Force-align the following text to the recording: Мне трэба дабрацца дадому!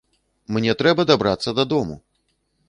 Мне 0.55 0.73
трэба 0.79 1.05
дабрацца 1.11 1.55
дадому! 1.59 2.01